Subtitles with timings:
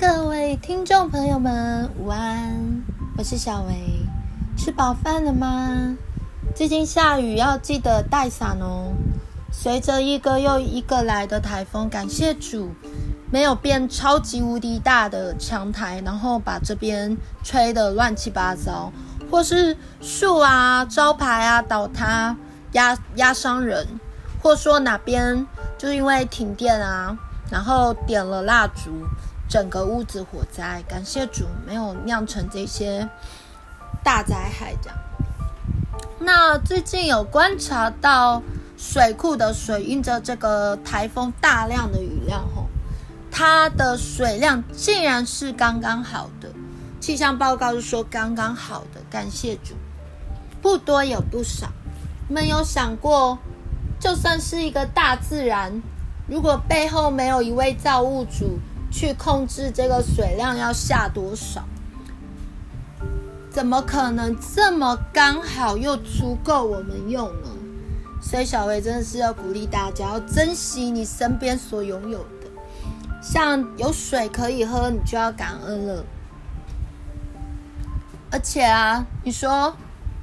[0.00, 2.82] 各位听众朋友们，午安！
[3.18, 3.74] 我是小维，
[4.56, 5.94] 吃饱饭了吗？
[6.56, 8.94] 最近下雨，要记得带伞哦。
[9.52, 12.70] 随着一个又一个来的台风，感谢主，
[13.30, 18.90] 没有变超级无敌大的强台，然后把这边吹得乱七八糟，
[19.30, 22.34] 或是树啊、招牌啊倒塌，
[22.72, 23.86] 压压伤人，
[24.42, 27.18] 或说哪边就因为停电啊，
[27.50, 28.90] 然后点了蜡烛。
[29.50, 33.08] 整个屋子火灾，感谢主没有酿成这些
[34.04, 34.76] 大灾害。
[34.80, 34.96] 这样，
[36.20, 38.40] 那最近有观察到
[38.78, 42.68] 水库的水，因着这个台风大量的雨量，吼，
[43.28, 46.48] 它的水量竟然是刚刚好的。
[47.00, 49.74] 气象报告是说刚刚好的，感谢主，
[50.62, 51.66] 不多也不少。
[52.28, 53.36] 你们有想过，
[53.98, 55.82] 就算是一个大自然，
[56.28, 61.62] 如果背后没有一位造物主，去控制这个水量要下多少？
[63.50, 67.48] 怎么可能这么刚好又足够我们用呢？
[68.22, 72.46] 所以小维真的是要鼓励大家要珍惜你身边所拥有的，
[73.22, 76.04] 像有水可以喝，你就要感恩了。
[78.30, 79.74] 而且啊，你说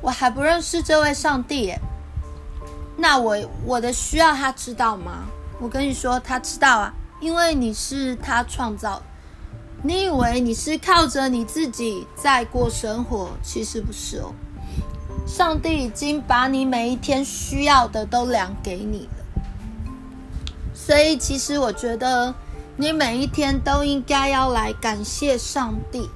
[0.00, 1.74] 我还不认识这位上帝，
[2.96, 5.26] 那我我的需要他知道吗？
[5.60, 6.94] 我跟你说，他知道啊。
[7.20, 9.02] 因为你是他创造，
[9.82, 14.32] 你以为你是靠着你自己在过生活，其实不是哦。
[15.26, 19.24] 上帝已经把你每一天需要的都量给你了，
[20.74, 22.34] 所以其实我觉得
[22.76, 26.08] 你每一天都应该要来感谢上帝，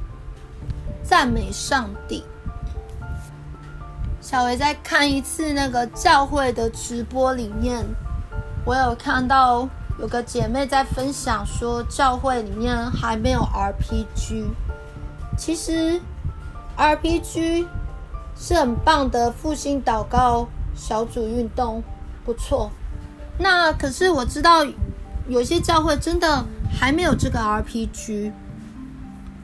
[1.02, 2.24] 赞美上帝。
[4.22, 7.84] 小维再看一次那个教会的直播里面，
[8.64, 9.68] 我有看到。
[9.98, 14.46] 有个姐妹在分享说，教会里面还没有 RPG。
[15.38, 16.00] 其实
[16.76, 17.66] RPG
[18.36, 21.82] 是很棒的复兴祷告小组运动，
[22.24, 22.70] 不错。
[23.38, 24.64] 那可是我知道
[25.28, 28.32] 有些教会真的还没有这个 RPG。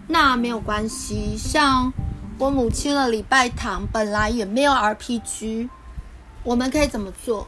[0.09, 1.93] 那没有关系，像
[2.37, 5.69] 我母亲的礼拜堂本来也没有 RPG，
[6.43, 7.47] 我们可以怎么做？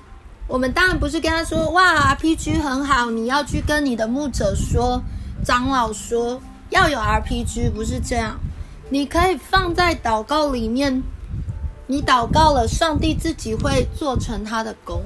[0.49, 5.03] 我们当然不是跟他说哇，RPG 很好，你要去跟你的牧者说、
[5.45, 8.39] 长老说要有 RPG，不是这样。
[8.91, 11.03] 你可以放在祷告里面，
[11.87, 15.03] 你祷告了，上帝自己会做成他的功。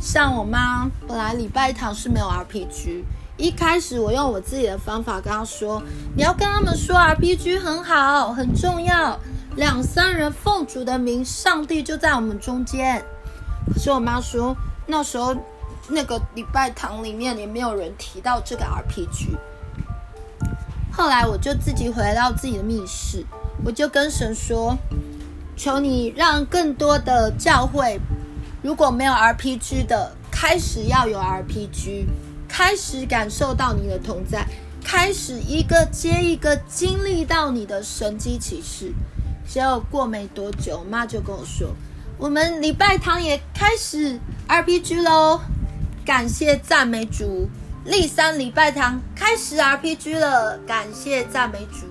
[0.00, 3.04] 像我妈本来礼拜堂是没有 RPG，
[3.36, 5.80] 一开始我用我自己的方法跟她说，
[6.16, 9.18] 你要跟他们说 RPG 很好，很重要，
[9.54, 13.04] 两三人奉主的名，上帝就在我们中间。
[13.72, 15.34] 可是我妈说，那时候
[15.88, 19.36] 那个礼拜堂里面也没有人提到这个 RPG。
[20.92, 23.24] 后来我就自己回到自己的密室，
[23.64, 24.76] 我就跟神说
[25.56, 27.98] ：“求你让更多的教会，
[28.62, 32.06] 如果没有 RPG 的，开始要有 RPG，
[32.48, 34.46] 开始感受到你的同在，
[34.84, 38.92] 开始一个接一个经历到你的神迹奇事。”
[39.46, 41.68] 结果过没多久，我妈就跟我说。
[42.16, 45.40] 我们礼拜堂也开始 RPG 喽，
[46.04, 47.48] 感谢赞美主！
[47.84, 51.86] 立三礼拜堂开始 RPG 了，感谢赞美主！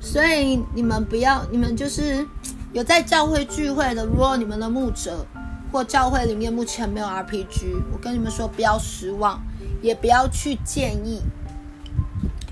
[0.00, 2.24] 所以你们不要，你们就是
[2.72, 5.26] 有在教会聚会的，如果你们的牧者
[5.72, 9.42] 或教会里面目前没有 RPG，我跟你们说不要失望，
[9.82, 11.20] 也不要去建议，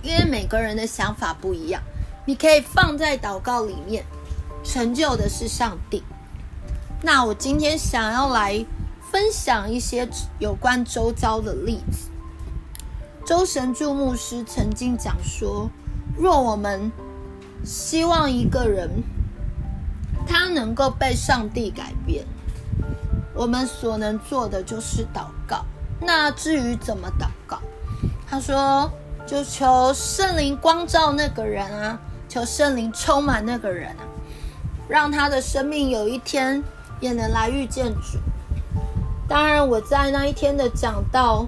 [0.02, 1.80] 因为每个人的想法不一样。
[2.26, 4.04] 你可以放在祷告里面，
[4.64, 6.02] 成就的是上帝。
[7.04, 8.64] 那我今天想要来
[9.12, 12.08] 分享一些有关周遭的例子。
[13.26, 15.68] 周神柱牧师曾经讲说，
[16.16, 16.90] 若我们
[17.62, 18.88] 希望一个人
[20.26, 22.24] 他能够被上帝改变，
[23.34, 25.66] 我们所能做的就是祷告。
[26.00, 27.58] 那至于怎么祷告，
[28.26, 28.90] 他说
[29.26, 32.00] 就求圣灵光照那个人啊，
[32.30, 34.08] 求圣灵充满那个人啊，
[34.88, 36.64] 让他的生命有一天。
[37.04, 38.18] 也能来遇见主。
[39.28, 41.46] 当然，我在那一天的讲道，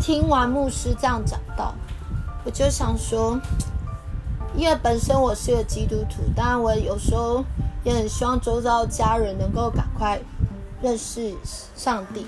[0.00, 1.74] 听完牧师这样讲道，
[2.42, 3.38] 我就想说，
[4.56, 7.44] 因为本身我是个基督徒，当然我有时候
[7.84, 10.18] 也很希望周遭家人能够赶快
[10.80, 11.34] 认识
[11.76, 12.26] 上帝。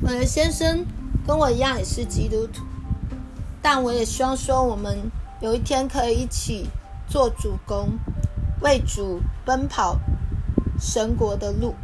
[0.00, 0.84] 我的先生
[1.24, 2.64] 跟我一样也是基督徒，
[3.62, 4.98] 但我也希望说，我们
[5.40, 6.68] 有一天可以一起
[7.06, 7.90] 做主工，
[8.60, 9.96] 为主奔跑。
[10.82, 11.76] 神国的路，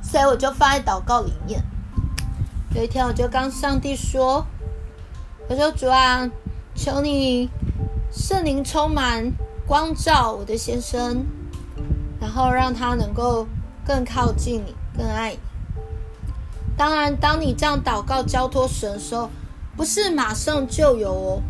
[0.00, 1.62] 所以我就放在祷告里面。
[2.74, 4.46] 有一天，我就跟上帝说
[5.46, 6.26] ：“我说主啊，
[6.74, 7.50] 求你
[8.10, 9.30] 圣灵充满
[9.66, 11.26] 光照我的先生，
[12.18, 13.46] 然后让他能够
[13.86, 15.38] 更靠近你，更爱你。
[16.78, 19.28] 当然，当你这样祷告交托神的时候，
[19.76, 21.42] 不是马上就有哦，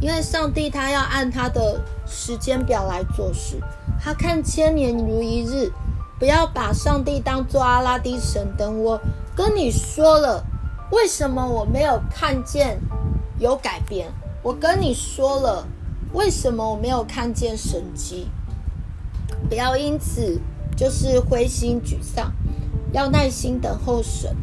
[0.00, 3.60] 因为上帝他要按他的时间表来做事，
[4.00, 5.70] 他看千年如一日。
[6.18, 8.82] 不要把上帝当做阿拉丁神灯。
[8.82, 9.00] 我
[9.36, 10.44] 跟你说了，
[10.90, 12.80] 为什么我没有看见
[13.38, 14.08] 有改变？
[14.42, 15.64] 我跟你说了，
[16.12, 18.26] 为什么我没有看见神迹？
[19.48, 20.40] 不要因此
[20.76, 22.32] 就是灰心沮丧，
[22.92, 24.34] 要耐心等候神。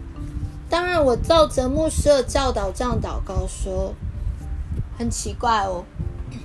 [0.69, 3.93] 当然，我照着牧师的教导这样祷告说，
[4.97, 5.83] 很奇怪哦。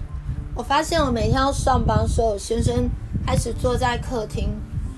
[0.54, 2.88] 我发现我每天要上班的时候，先生
[3.26, 4.48] 开始坐在客厅。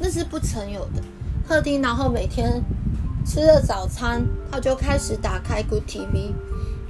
[0.05, 1.03] 那是不曾有的
[1.47, 2.61] 客厅，然后每天
[3.25, 6.33] 吃了早餐，他就开始打开 Good TV，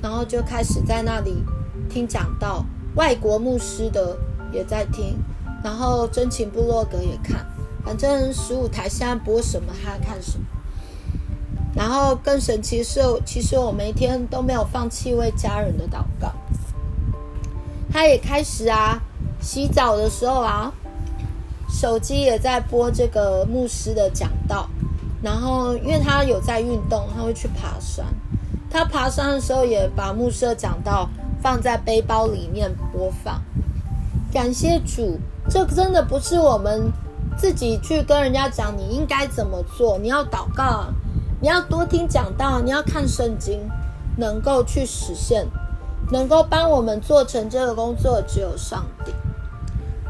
[0.01, 1.45] 然后就开始在那里
[1.91, 2.65] 听讲道，
[2.95, 4.17] 外国牧师的
[4.51, 5.19] 也在听，
[5.63, 7.45] 然后真情部落格也看，
[7.85, 10.47] 反正十五台现在播什么，他看什么。
[11.75, 16.33] 然后更神奇是，其实我每天都没有放弃为家人的祷告。
[17.93, 18.99] 他也开始啊，
[19.41, 20.73] 洗澡的时候啊。
[21.75, 24.69] 手机也在播这个牧师的讲道，
[25.23, 28.05] 然后因为他有在运动，他会去爬山。
[28.71, 31.09] 他爬山的时候也把牧师的讲道
[31.41, 33.41] 放在背包里面播放。
[34.31, 35.19] 感谢主，
[35.49, 36.93] 这真的不是我们
[37.39, 40.95] 自己去跟人家讲你应该怎么做，你要祷告，啊
[41.41, 43.61] 你要多听讲道，你要看圣经，
[44.19, 45.47] 能够去实现，
[46.13, 49.13] 能够帮我们做成这个工作，只有上帝。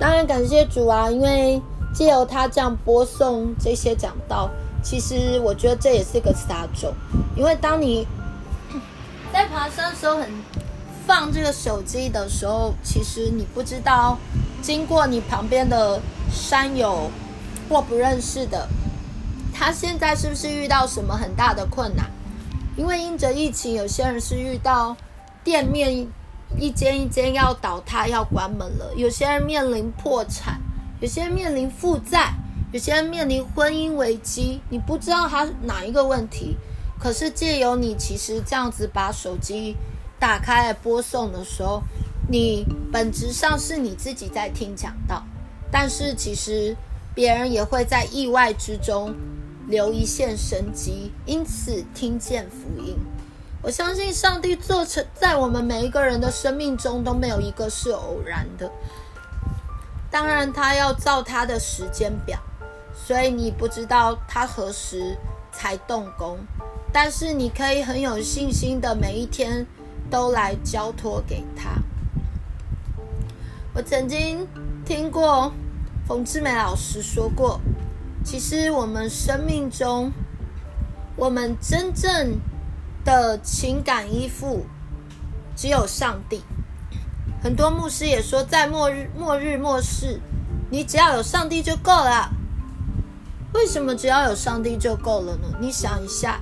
[0.01, 1.63] 当然感谢主啊，因为
[1.95, 4.51] 借由他这样播送这些讲道，
[4.83, 6.93] 其实我觉得这也是一个撒种。
[7.37, 8.05] 因为当你
[9.33, 10.29] 在爬山的时候很
[11.07, 14.19] 放这个手机的时候，其实你不知道
[14.61, 16.01] 经过你旁边的
[16.33, 17.09] 山友
[17.69, 18.67] 或不认识的，
[19.55, 22.11] 他现在是不是遇到什么很大的困难？
[22.77, 24.97] 因为因着疫情，有些人是遇到
[25.45, 26.07] 店面。
[26.59, 28.93] 一间一间要倒塌，要关门了。
[28.95, 30.61] 有些人面临破产，
[31.01, 32.35] 有些人面临负债，
[32.73, 34.61] 有些人面临婚姻危机。
[34.69, 36.59] 你不知道他哪一个问题，
[37.01, 39.75] 可是借由你，其实这样子把手机
[40.21, 41.83] 打开来播送的时候，
[42.29, 45.25] 你本质上是你自己在听讲道，
[45.71, 46.77] 但是其实
[47.15, 49.15] 别人也会在意外之中
[49.69, 52.95] 留一线生机，因此听见福音。
[53.63, 58.71] 我相信上帝做成在我们每一个人的生命中都没有一个是偶然的。
[60.11, 62.39] 当然，他要照他的时间表，
[62.93, 65.17] 所以你不知道他何时
[65.53, 66.39] 才动工，
[66.93, 69.65] 但是你可以很有信心的每一天
[70.11, 71.71] 都来交托给他。
[73.75, 74.47] 我曾经
[74.85, 75.53] 听过
[76.07, 77.61] 冯志美老师说过，
[78.25, 80.13] 其实我们生命中，
[81.17, 82.39] 我们真正
[83.05, 84.65] 的情感依附
[85.57, 86.43] 只有上帝。
[87.43, 90.21] 很多牧师也说，在末日、末日、末世，
[90.71, 92.31] 你只要有上帝就够了。
[93.53, 95.49] 为什么只要有上帝就够了呢？
[95.61, 96.41] 你想一下，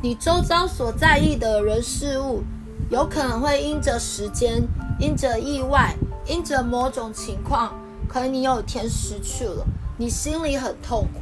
[0.00, 2.42] 你周遭所在意的人事物，
[2.90, 4.62] 有可能会因着时间、
[4.98, 5.94] 因着意外、
[6.26, 7.74] 因着某种情况，
[8.08, 9.66] 可能你有一天失去了，
[9.98, 11.19] 你心里很痛苦。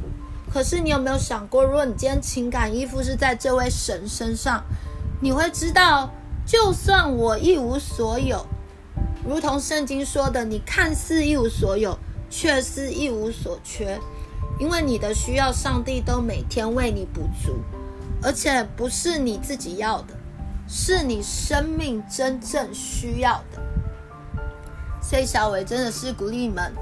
[0.51, 4.63] 可是你有没有想过，如果你今天情感依附是在这位神身上，
[5.21, 6.09] 你会知道，
[6.43, 8.43] 就算我一无所有，
[9.23, 11.97] 如同圣经说的，你看似一无所有，
[12.31, 13.99] 却是一无所缺，
[14.59, 17.57] 因为你的需要，上帝都每天为你补足，
[18.23, 20.15] 而且不是你自己要的，
[20.67, 23.61] 是你生命真正需要的。
[24.99, 26.73] 所以小伟真的是鼓励你们，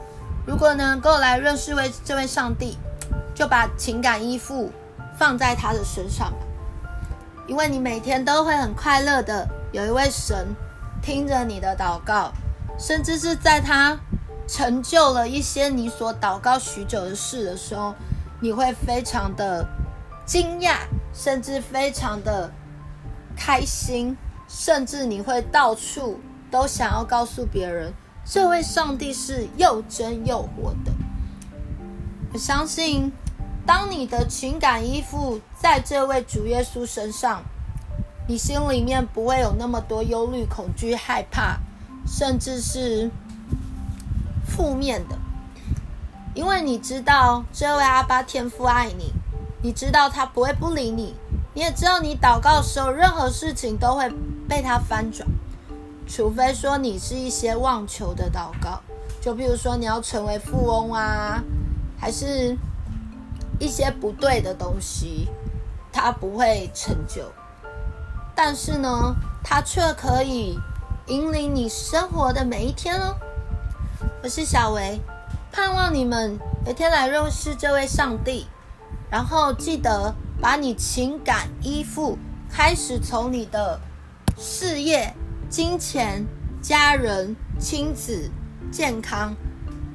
[0.46, 2.78] 如果能够来认识为这位上帝。
[3.38, 4.72] 就把情感依附
[5.16, 6.38] 放在他的身上吧，
[7.46, 10.48] 因为你每天都会很快乐的有一位神
[11.04, 12.32] 听着你的祷告，
[12.80, 13.96] 甚至是在他
[14.48, 17.94] 成就了一些你所祷告许久的事的时候，
[18.42, 19.64] 你会非常的
[20.26, 20.78] 惊讶，
[21.14, 22.52] 甚至非常的
[23.36, 24.18] 开心，
[24.48, 27.94] 甚至你会到处都想要告诉别人，
[28.26, 30.92] 这位上帝是又真又活的。
[32.34, 33.12] 我相信。
[33.68, 37.44] 当你的情感依附在这位主耶稣身上，
[38.26, 41.58] 你心里面不会有那么多忧虑、恐惧、害怕，
[42.08, 43.12] 甚至是
[44.48, 45.18] 负面的，
[46.34, 49.12] 因为你知道这位阿爸天父爱你，
[49.62, 51.14] 你知道他不会不理你，
[51.54, 54.10] 你也知道你祷告的时候，任何事情都会
[54.48, 55.28] 被他翻转。
[56.08, 58.80] 除非说你是一些妄求的祷告，
[59.20, 61.44] 就比如说你要成为富翁啊，
[62.00, 62.58] 还是
[63.60, 65.28] 一些不对的东西，
[65.92, 67.32] 它不会成就。
[68.36, 70.60] 但是呢，它却可以
[71.08, 73.16] 引领你生活的每一天哦。
[74.22, 75.00] 我是小维，
[75.52, 78.46] 盼望你们有天来认识这位上帝，
[79.10, 82.18] 然后记得把你情感依附
[82.50, 83.80] 开始从你的
[84.38, 85.12] 事业、
[85.50, 86.24] 金钱、
[86.62, 88.30] 家人、亲子、
[88.72, 89.34] 健康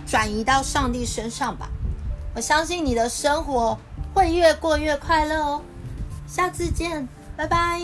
[0.04, 1.69] 转移到上帝身上吧。
[2.35, 3.79] 我相信你的生活
[4.15, 5.62] 会越过越快乐哦。
[6.27, 7.81] 下次见，拜拜。